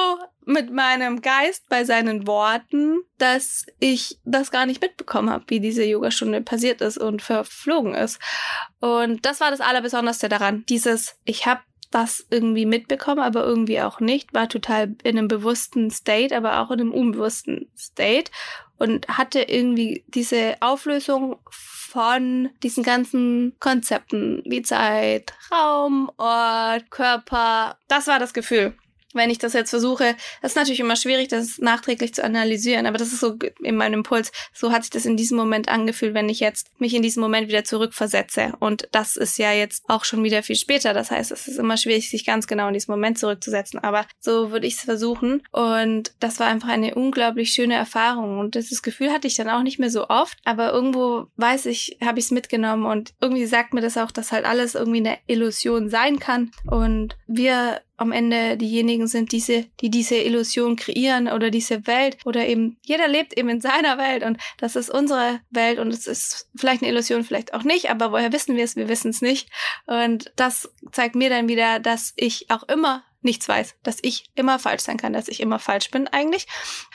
mit 0.47 0.73
meinem 0.73 1.21
Geist 1.21 1.69
bei 1.69 1.85
seinen 1.85 2.27
Worten, 2.27 3.01
dass 3.19 3.67
ich 3.79 4.19
das 4.25 4.51
gar 4.51 4.67
nicht 4.67 4.81
mitbekommen 4.83 5.31
habe, 5.31 5.45
wie 5.49 5.61
diese 5.61 5.85
Yogastunde 5.85 6.41
passiert 6.41 6.81
ist 6.81 6.99
und 6.99 7.23
verflogen 7.23 7.95
ist. 7.95 8.19
Und 8.81 9.25
das 9.27 9.41
war 9.41 9.51
das 9.51 9.61
Allerbesonderste 9.61 10.29
daran. 10.29 10.65
Dieses, 10.69 11.17
ich 11.25 11.47
habe 11.47 11.61
das 11.91 12.25
irgendwie 12.31 12.67
mitbekommen, 12.67 13.21
aber 13.21 13.45
irgendwie 13.45 13.81
auch 13.81 14.01
nicht, 14.01 14.33
war 14.33 14.49
total 14.49 14.95
in 15.03 15.19
einem 15.19 15.29
bewussten 15.29 15.91
State, 15.91 16.37
aber 16.37 16.61
auch 16.61 16.71
in 16.71 16.81
einem 16.81 16.93
unbewussten 16.93 17.71
State 17.77 18.31
und 18.79 19.09
hatte 19.09 19.43
irgendwie 19.43 20.05
diese 20.07 20.57
Auflösung 20.61 21.39
von 21.51 22.51
diesen 22.63 22.85
ganzen 22.85 23.57
Konzepten 23.59 24.43
wie 24.47 24.63
Zeit, 24.63 25.35
Raum, 25.53 26.11
Ort, 26.17 26.91
Körper. 26.91 27.77
Das 27.89 28.07
war 28.07 28.21
das 28.21 28.33
Gefühl 28.33 28.75
wenn 29.15 29.31
ich 29.31 29.39
das 29.39 29.53
jetzt 29.53 29.71
versuche, 29.71 30.17
das 30.43 30.53
ist 30.53 30.57
natürlich 30.57 30.81
immer 30.81 30.97
schwierig, 30.97 31.29
das 31.29 31.59
nachträglich 31.59 32.15
zu 32.15 32.25
analysieren, 32.25 32.87
aber 32.87 32.99
das 32.99 33.13
ist 33.13 33.21
so 33.21 33.37
in 33.61 33.77
meinem 33.77 34.01
Impuls, 34.01 34.33
so 34.53 34.73
hat 34.73 34.83
sich 34.83 34.91
das 34.91 35.05
in 35.05 35.17
diesem 35.17 35.37
Moment 35.37 35.69
angefühlt, 35.69 36.15
wenn 36.15 36.29
ich 36.29 36.41
jetzt 36.41 36.69
mich 36.81 36.95
in 36.95 37.03
diesem 37.03 37.23
Moment 37.23 37.49
wieder 37.49 37.65
zurückversetze. 37.65 38.53
Und 38.61 38.89
das 38.93 39.17
ist 39.17 39.39
ja 39.39 39.53
jetzt 39.53 39.85
auch 39.89 40.05
schon 40.05 40.23
wieder 40.25 40.43
viel 40.43 40.57
später. 40.57 40.95
Das 40.95 41.11
heißt, 41.11 41.31
es 41.31 41.49
ist 41.49 41.59
immer 41.59 41.77
schwierig, 41.77 42.11
sich 42.11 42.25
ganz 42.25 42.47
genau 42.47 42.69
in 42.69 42.75
diesen 42.75 42.91
Moment 42.93 43.19
zurückzusetzen. 43.19 43.81
Aber 43.81 44.07
so 44.19 44.51
würde 44.51 44.67
ich 44.67 44.75
es 44.75 44.81
versuchen. 44.83 45.43
Und 45.53 46.13
das 46.21 46.41
war 46.41 46.47
einfach 46.47 46.69
eine 46.69 46.95
unglaublich 46.95 47.51
schöne 47.51 47.75
Erfahrung. 47.75 48.39
Und 48.39 48.55
dieses 48.55 48.83
Gefühl 48.83 49.13
hatte 49.13 49.27
ich 49.27 49.35
dann 49.35 49.51
auch 49.51 49.63
nicht 49.63 49.79
mehr 49.79 49.91
so 49.91 50.09
oft. 50.09 50.39
Aber 50.45 50.73
irgendwo 50.73 51.27
weiß 51.37 51.67
ich, 51.67 51.99
habe 52.03 52.19
ich 52.19 52.27
es 52.27 52.31
mitgenommen. 52.31 52.87
Und 52.87 53.13
irgendwie 53.21 53.47
sagt 53.47 53.75
mir 53.75 53.81
das 53.81 53.97
auch, 53.97 54.11
dass 54.11 54.33
halt 54.33 54.45
alles 54.45 54.75
irgendwie 54.75 54.99
eine 54.99 55.19
Illusion 55.27 55.91
sein 55.91 56.19
kann. 56.19 56.51
Und 56.67 57.17
wir 57.27 57.81
am 58.01 58.13
Ende 58.13 58.57
diejenigen 58.57 59.07
sind, 59.07 59.31
diese, 59.31 59.67
die 59.81 59.91
diese 59.91 60.17
Illusion 60.17 60.77
kreieren 60.77 61.29
oder 61.29 61.51
diese 61.51 61.87
Welt 61.87 62.17
oder 62.25 62.47
eben 62.47 62.79
jeder 62.83 63.09
lebt 63.09 63.37
eben 63.37 63.51
in 63.51 63.61
seiner 63.61 63.99
Welt 63.99 64.25
und 64.25 64.39
das 64.57 64.75
ist 64.75 64.89
unsere 64.89 65.41
Welt 65.51 65.79
und 65.79 65.89
es 65.89 66.07
ist 66.07 66.49
vielleicht 66.57 66.83
eine 66.83 66.91
Illusion, 66.91 67.25
vielleicht 67.25 67.53
auch 67.53 67.63
nicht, 67.63 67.91
aber 67.91 68.11
woher 68.11 68.33
wissen 68.33 68.57
wir 68.57 68.65
es? 68.65 68.75
Wir 68.75 68.89
wissen 68.89 69.11
es 69.11 69.21
nicht. 69.21 69.51
Und 69.87 70.33
das 70.37 70.71
zeigt 70.93 71.15
mir 71.15 71.29
dann 71.29 71.49
wieder, 71.49 71.79
dass 71.79 72.15
ich 72.17 72.51
auch 72.51 72.63
immer 72.65 73.05
nichts 73.21 73.47
weiß, 73.47 73.77
dass 73.83 73.99
ich 74.01 74.31
immer 74.35 74.59
falsch 74.59 74.83
sein 74.83 74.97
kann, 74.97 75.13
dass 75.13 75.29
ich 75.29 75.41
immer 75.41 75.59
falsch 75.59 75.91
bin 75.91 76.09
eigentlich 76.09 76.47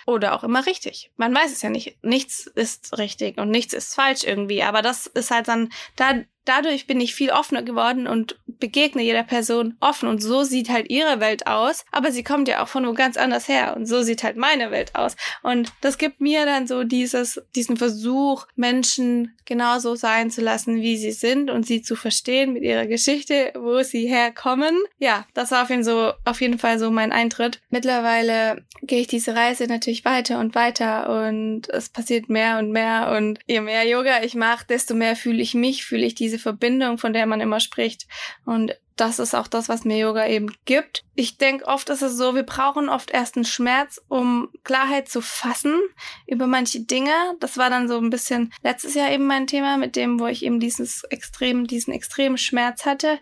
oder 0.05 0.33
auch 0.33 0.43
immer 0.43 0.65
richtig. 0.65 1.11
Man 1.17 1.33
weiß 1.33 1.51
es 1.51 1.61
ja 1.61 1.69
nicht. 1.69 1.97
Nichts 2.03 2.47
ist 2.47 2.97
richtig 2.97 3.37
und 3.37 3.49
nichts 3.49 3.73
ist 3.73 3.95
falsch 3.95 4.23
irgendwie, 4.23 4.63
aber 4.63 4.81
das 4.81 5.07
ist 5.07 5.31
halt 5.31 5.47
dann 5.47 5.69
da 5.95 6.13
dadurch 6.45 6.87
bin 6.87 7.01
ich 7.01 7.15
viel 7.15 7.31
offener 7.31 7.63
geworden 7.63 8.07
und 8.07 8.39
begegne 8.45 9.01
jeder 9.01 9.23
Person 9.23 9.75
offen 9.79 10.07
und 10.07 10.21
so 10.21 10.43
sieht 10.43 10.69
halt 10.69 10.89
ihre 10.89 11.19
Welt 11.19 11.47
aus, 11.47 11.83
aber 11.91 12.11
sie 12.11 12.23
kommt 12.23 12.47
ja 12.47 12.63
auch 12.63 12.67
von 12.67 12.87
wo 12.87 12.93
ganz 12.93 13.17
anders 13.17 13.47
her 13.47 13.75
und 13.75 13.87
so 13.87 14.03
sieht 14.03 14.23
halt 14.23 14.37
meine 14.37 14.71
Welt 14.71 14.95
aus 14.95 15.15
und 15.41 15.73
das 15.81 15.97
gibt 15.97 16.21
mir 16.21 16.45
dann 16.45 16.67
so 16.67 16.83
dieses 16.83 17.41
diesen 17.55 17.77
Versuch 17.77 18.45
Menschen 18.55 19.35
genauso 19.45 19.95
sein 19.95 20.31
zu 20.31 20.41
lassen, 20.41 20.81
wie 20.81 20.97
sie 20.97 21.11
sind 21.11 21.49
und 21.49 21.65
sie 21.65 21.81
zu 21.81 21.95
verstehen 21.95 22.53
mit 22.53 22.63
ihrer 22.63 22.87
Geschichte, 22.87 23.53
wo 23.55 23.81
sie 23.83 24.07
herkommen. 24.07 24.75
Ja, 24.97 25.25
das 25.33 25.51
war 25.51 25.63
auf 25.63 25.69
jeden, 25.69 25.83
so, 25.83 26.13
auf 26.25 26.41
jeden 26.41 26.59
Fall 26.59 26.79
so 26.79 26.91
mein 26.91 27.11
Eintritt. 27.11 27.61
Mittlerweile 27.69 28.65
gehe 28.81 29.01
ich 29.01 29.07
diese 29.07 29.35
Reise 29.35 29.67
natürlich 29.67 29.94
weiter 30.03 30.39
und 30.39 30.53
weiter 30.53 31.27
und 31.27 31.69
es 31.69 31.87
passiert 31.87 32.27
mehr 32.27 32.59
und 32.59 32.71
mehr 32.71 33.13
und 33.15 33.39
je 33.47 33.61
mehr 33.61 33.87
Yoga 33.87 34.21
ich 34.23 34.35
mache, 34.35 34.65
desto 34.67 34.95
mehr 34.95 35.15
fühle 35.15 35.41
ich 35.41 35.53
mich, 35.53 35.85
fühle 35.85 36.05
ich 36.05 36.15
diese 36.15 36.25
diese 36.25 36.39
Verbindung, 36.39 36.97
von 36.97 37.13
der 37.13 37.25
man 37.25 37.39
immer 37.39 37.59
spricht. 37.59 38.07
Und 38.45 38.73
das 38.95 39.19
ist 39.19 39.35
auch 39.35 39.47
das, 39.47 39.69
was 39.69 39.85
mir 39.85 39.97
Yoga 39.97 40.27
eben 40.27 40.55
gibt. 40.65 41.03
Ich 41.15 41.37
denke, 41.37 41.65
oft 41.65 41.89
ist 41.89 42.01
es 42.01 42.17
so, 42.17 42.33
wir 42.33 42.43
brauchen 42.43 42.89
oft 42.89 43.11
erst 43.11 43.35
einen 43.35 43.45
Schmerz, 43.45 44.01
um 44.07 44.49
Klarheit 44.63 45.07
zu 45.09 45.21
fassen 45.21 45.79
über 46.27 46.47
manche 46.47 46.81
Dinge. 46.81 47.11
Das 47.39 47.57
war 47.57 47.69
dann 47.69 47.87
so 47.87 47.97
ein 47.97 48.09
bisschen 48.09 48.53
letztes 48.63 48.95
Jahr 48.95 49.11
eben 49.11 49.27
mein 49.27 49.47
Thema, 49.47 49.77
mit 49.77 49.95
dem, 49.95 50.19
wo 50.19 50.27
ich 50.27 50.43
eben 50.43 50.59
dieses 50.59 51.03
extrem, 51.05 51.67
diesen 51.67 51.93
extremen 51.93 52.37
Schmerz 52.37 52.85
hatte 52.85 53.19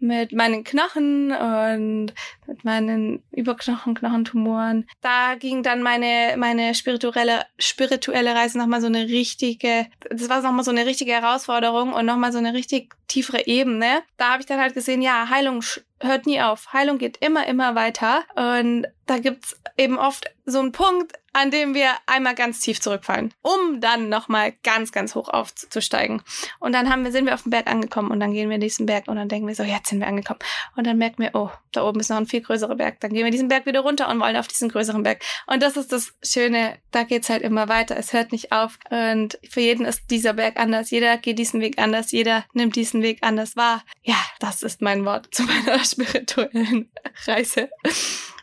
mit 0.00 0.32
meinen 0.32 0.62
Knochen 0.64 1.32
und 1.32 2.14
mit 2.48 2.64
meinen 2.64 3.22
Überknochen, 3.30 3.94
Knochentumoren. 3.94 4.88
Da 5.02 5.34
ging 5.36 5.62
dann 5.62 5.82
meine, 5.82 6.34
meine 6.36 6.74
spirituelle, 6.74 7.44
spirituelle 7.58 8.34
Reise 8.34 8.58
nochmal 8.58 8.80
so 8.80 8.86
eine 8.86 9.06
richtige, 9.06 9.86
das 10.10 10.28
war 10.28 10.40
nochmal 10.40 10.64
so 10.64 10.70
eine 10.70 10.86
richtige 10.86 11.12
Herausforderung 11.12 11.92
und 11.92 12.06
nochmal 12.06 12.32
so 12.32 12.38
eine 12.38 12.54
richtig 12.54 12.96
tiefere 13.06 13.46
Ebene. 13.46 14.02
Da 14.16 14.32
habe 14.32 14.40
ich 14.40 14.46
dann 14.46 14.60
halt 14.60 14.74
gesehen, 14.74 15.02
ja, 15.02 15.28
Heilung 15.28 15.62
hört 16.00 16.26
nie 16.26 16.40
auf. 16.40 16.72
Heilung 16.72 16.98
geht 16.98 17.18
immer, 17.18 17.46
immer 17.46 17.74
weiter. 17.74 18.24
Und 18.34 18.86
da 19.06 19.18
gibt's 19.18 19.60
eben 19.76 19.98
oft 19.98 20.26
so 20.44 20.58
einen 20.58 20.72
Punkt, 20.72 21.12
an 21.32 21.50
dem 21.50 21.74
wir 21.74 21.90
einmal 22.06 22.34
ganz 22.34 22.60
tief 22.60 22.80
zurückfallen, 22.80 23.32
um 23.42 23.80
dann 23.80 24.08
nochmal 24.08 24.52
ganz, 24.62 24.92
ganz 24.92 25.14
hoch 25.14 25.28
aufzusteigen. 25.28 26.22
Und 26.58 26.72
dann 26.72 26.90
haben 26.90 27.04
wir, 27.04 27.12
sind 27.12 27.26
wir 27.26 27.34
auf 27.34 27.42
dem 27.42 27.50
Berg 27.50 27.68
angekommen 27.68 28.10
und 28.10 28.18
dann 28.20 28.32
gehen 28.32 28.50
wir 28.50 28.58
diesen 28.58 28.86
Berg 28.86 29.08
und 29.08 29.16
dann 29.16 29.28
denken 29.28 29.46
wir 29.46 29.54
so, 29.54 29.62
jetzt 29.62 29.88
sind 29.88 30.00
wir 30.00 30.08
angekommen. 30.08 30.40
Und 30.76 30.86
dann 30.86 30.98
merken 30.98 31.22
wir, 31.22 31.30
oh, 31.34 31.50
da 31.72 31.86
oben 31.86 32.00
ist 32.00 32.10
noch 32.10 32.16
ein 32.16 32.26
viel 32.38 32.46
größerer 32.46 32.76
Berg. 32.76 33.00
Dann 33.00 33.12
gehen 33.12 33.24
wir 33.24 33.30
diesen 33.30 33.48
Berg 33.48 33.66
wieder 33.66 33.80
runter 33.80 34.08
und 34.08 34.20
wollen 34.20 34.36
auf 34.36 34.48
diesen 34.48 34.68
größeren 34.68 35.02
Berg. 35.02 35.22
Und 35.46 35.62
das 35.62 35.76
ist 35.76 35.92
das 35.92 36.14
Schöne, 36.22 36.78
da 36.90 37.02
geht's 37.02 37.28
halt 37.28 37.42
immer 37.42 37.68
weiter. 37.68 37.96
Es 37.96 38.12
hört 38.12 38.32
nicht 38.32 38.52
auf. 38.52 38.78
Und 38.90 39.38
für 39.48 39.60
jeden 39.60 39.84
ist 39.84 40.10
dieser 40.10 40.34
Berg 40.34 40.58
anders. 40.58 40.90
Jeder 40.90 41.16
geht 41.18 41.38
diesen 41.38 41.60
Weg 41.60 41.78
anders. 41.78 42.12
Jeder 42.12 42.44
nimmt 42.52 42.76
diesen 42.76 43.02
Weg 43.02 43.18
anders 43.22 43.56
wahr. 43.56 43.82
Ja, 44.02 44.16
das 44.40 44.62
ist 44.62 44.80
mein 44.80 45.04
Wort 45.04 45.28
zu 45.34 45.42
meiner 45.42 45.78
spirituellen 45.84 46.90
Reise. 47.26 47.68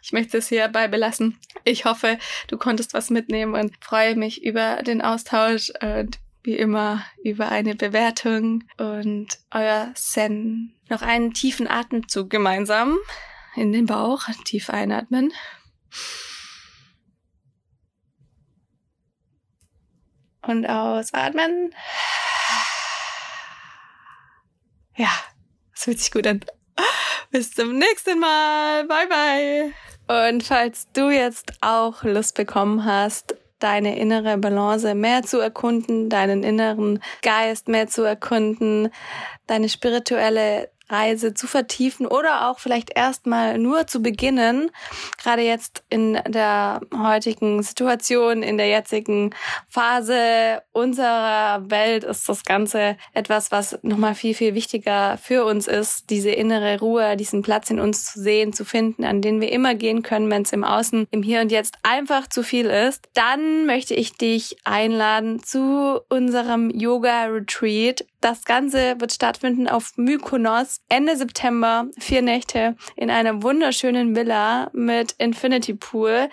Ich 0.03 0.11
möchte 0.11 0.37
es 0.37 0.49
hierbei 0.49 0.87
belassen. 0.87 1.37
Ich 1.63 1.85
hoffe, 1.85 2.19
du 2.47 2.57
konntest 2.57 2.93
was 2.93 3.09
mitnehmen 3.09 3.55
und 3.55 3.73
freue 3.83 4.15
mich 4.15 4.43
über 4.43 4.83
den 4.83 5.01
Austausch 5.01 5.71
und 5.81 6.19
wie 6.43 6.55
immer 6.55 7.03
über 7.23 7.49
eine 7.49 7.73
Bewertung 7.73 8.63
und 8.77 9.27
euer 9.51 9.91
Zen. 9.95 10.75
Noch 10.89 11.01
einen 11.01 11.33
tiefen 11.33 11.67
Atemzug 11.67 12.29
gemeinsam 12.29 12.99
in 13.55 13.71
den 13.71 13.85
Bauch, 13.85 14.27
tief 14.43 14.69
einatmen. 14.69 15.33
Und 20.41 20.65
ausatmen. 20.65 21.74
Ja, 24.95 25.09
das 25.71 25.83
fühlt 25.83 26.00
sich 26.00 26.12
gut 26.12 26.27
an. 26.27 26.41
Bis 27.31 27.51
zum 27.51 27.77
nächsten 27.77 28.19
Mal. 28.19 28.85
Bye, 28.85 29.07
bye. 29.07 29.74
Und 30.07 30.43
falls 30.43 30.88
du 30.93 31.09
jetzt 31.09 31.53
auch 31.62 32.03
Lust 32.03 32.35
bekommen 32.35 32.85
hast, 32.85 33.35
deine 33.59 33.97
innere 33.97 34.38
Balance 34.38 34.93
mehr 34.93 35.24
zu 35.24 35.39
erkunden, 35.39 36.09
deinen 36.09 36.43
inneren 36.43 37.01
Geist 37.24 37.67
mehr 37.67 37.88
zu 37.88 38.03
erkunden, 38.03 38.89
deine 39.47 39.69
spirituelle 39.69 40.69
Reise 40.89 41.33
zu 41.33 41.47
vertiefen 41.47 42.05
oder 42.05 42.49
auch 42.49 42.59
vielleicht 42.59 42.95
erstmal 42.95 43.57
nur 43.57 43.87
zu 43.87 44.01
beginnen. 44.01 44.71
Gerade 45.21 45.41
jetzt 45.41 45.83
in 45.89 46.19
der 46.27 46.81
heutigen 46.95 47.63
Situation, 47.63 48.43
in 48.43 48.57
der 48.57 48.67
jetzigen 48.67 49.33
Phase 49.67 50.61
unserer 50.71 51.69
Welt 51.69 52.03
ist 52.03 52.29
das 52.29 52.43
Ganze 52.43 52.97
etwas, 53.13 53.51
was 53.51 53.79
nochmal 53.81 54.15
viel, 54.15 54.35
viel 54.35 54.53
wichtiger 54.53 55.17
für 55.17 55.45
uns 55.45 55.67
ist, 55.67 56.09
diese 56.09 56.31
innere 56.31 56.79
Ruhe, 56.79 57.17
diesen 57.17 57.41
Platz 57.41 57.69
in 57.69 57.79
uns 57.79 58.05
zu 58.05 58.21
sehen, 58.21 58.53
zu 58.53 58.65
finden, 58.65 59.03
an 59.03 59.21
den 59.21 59.41
wir 59.41 59.51
immer 59.51 59.75
gehen 59.75 60.03
können, 60.03 60.29
wenn 60.29 60.43
es 60.43 60.53
im 60.53 60.63
Außen, 60.63 61.07
im 61.11 61.23
Hier 61.23 61.41
und 61.41 61.51
Jetzt 61.51 61.77
einfach 61.83 62.27
zu 62.27 62.43
viel 62.43 62.67
ist. 62.67 63.07
Dann 63.13 63.65
möchte 63.65 63.95
ich 63.95 64.17
dich 64.17 64.57
einladen 64.63 65.41
zu 65.43 66.01
unserem 66.09 66.69
Yoga 66.69 67.25
Retreat. 67.25 68.05
Das 68.25 68.44
Ganze 68.44 69.00
wird 69.00 69.13
stattfinden 69.13 69.67
auf 69.67 69.91
Mykonos 69.98 70.82
Ende 70.89 71.15
September 71.15 71.86
vier 72.00 72.24
Nächte 72.24 72.75
in 72.96 73.12
einer 73.12 73.44
wunderschönen 73.44 74.15
Villa 74.15 74.72
mit 74.74 75.12
Infinity 75.20 75.75
Pool, 75.75 76.29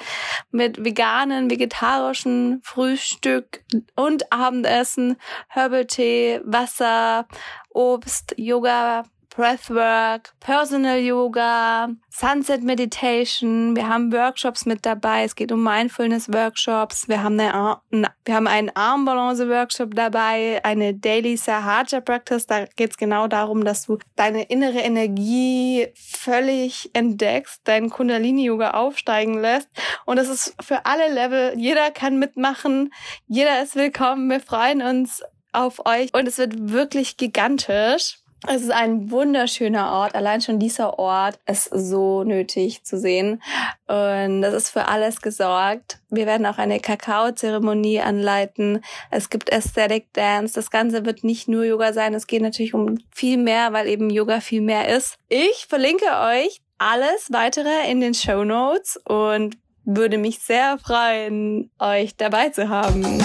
mit 0.50 0.82
veganen, 0.82 1.50
vegetarischen 1.50 2.62
Frühstück 2.62 3.62
und 3.94 4.32
Abendessen, 4.32 5.18
Herbal 5.48 5.84
Tee, 5.84 6.40
Wasser, 6.44 7.26
Obst, 7.68 8.32
Yoga, 8.38 9.04
Breathwork, 9.34 10.34
Personal 10.40 10.98
Yoga, 10.98 11.88
Sunset 12.10 12.62
Meditation. 12.62 13.74
Wir 13.74 13.88
haben 13.88 14.12
Workshops 14.12 14.66
mit 14.66 14.84
dabei. 14.84 15.24
Es 15.24 15.34
geht 15.34 15.50
um 15.52 15.64
Mindfulness 15.64 16.30
Workshops. 16.30 17.08
Wir 17.08 17.22
haben, 17.22 17.40
eine, 17.40 17.78
wir 18.24 18.34
haben 18.34 18.46
einen 18.46 18.70
Armbalance 18.76 19.48
Workshop 19.48 19.94
dabei, 19.94 20.60
eine 20.64 20.92
Daily 20.92 21.38
Sahaja 21.38 22.02
Practice. 22.02 22.46
Da 22.46 22.66
geht 22.66 22.90
es 22.90 22.96
genau 22.98 23.26
darum, 23.26 23.64
dass 23.64 23.86
du 23.86 23.98
deine 24.16 24.42
innere 24.42 24.80
Energie 24.80 25.88
völlig 25.94 26.90
entdeckst, 26.92 27.62
deinen 27.64 27.88
Kundalini 27.88 28.44
Yoga 28.44 28.72
aufsteigen 28.72 29.40
lässt. 29.40 29.70
Und 30.04 30.16
das 30.16 30.28
ist 30.28 30.54
für 30.62 30.84
alle 30.84 31.10
Level. 31.10 31.54
Jeder 31.56 31.90
kann 31.90 32.18
mitmachen. 32.18 32.92
Jeder 33.28 33.62
ist 33.62 33.76
willkommen. 33.76 34.28
Wir 34.28 34.40
freuen 34.40 34.82
uns 34.82 35.22
auf 35.52 35.86
euch 35.86 36.12
und 36.12 36.26
es 36.26 36.38
wird 36.38 36.70
wirklich 36.70 37.16
gigantisch. 37.16 38.21
Es 38.48 38.62
ist 38.62 38.72
ein 38.72 39.10
wunderschöner 39.10 39.92
Ort. 39.92 40.16
Allein 40.16 40.40
schon 40.40 40.58
dieser 40.58 40.98
Ort 40.98 41.38
ist 41.46 41.70
so 41.72 42.24
nötig 42.24 42.82
zu 42.82 42.98
sehen. 42.98 43.40
Und 43.86 44.42
das 44.42 44.52
ist 44.52 44.70
für 44.70 44.88
alles 44.88 45.20
gesorgt. 45.20 46.00
Wir 46.10 46.26
werden 46.26 46.46
auch 46.46 46.58
eine 46.58 46.80
Kakao-Zeremonie 46.80 48.00
anleiten. 48.00 48.82
Es 49.10 49.30
gibt 49.30 49.52
Aesthetic 49.52 50.12
Dance. 50.12 50.54
Das 50.54 50.70
Ganze 50.70 51.06
wird 51.06 51.22
nicht 51.22 51.46
nur 51.46 51.64
Yoga 51.64 51.92
sein. 51.92 52.14
Es 52.14 52.26
geht 52.26 52.42
natürlich 52.42 52.74
um 52.74 52.98
viel 53.14 53.38
mehr, 53.38 53.72
weil 53.72 53.86
eben 53.86 54.10
Yoga 54.10 54.40
viel 54.40 54.60
mehr 54.60 54.88
ist. 54.88 55.16
Ich 55.28 55.66
verlinke 55.68 56.06
euch 56.06 56.60
alles 56.78 57.28
weitere 57.30 57.88
in 57.88 58.00
den 58.00 58.14
Show 58.14 58.42
Notes 58.42 58.96
und 59.04 59.56
würde 59.84 60.18
mich 60.18 60.40
sehr 60.40 60.78
freuen, 60.78 61.70
euch 61.78 62.16
dabei 62.16 62.48
zu 62.48 62.68
haben. 62.68 63.22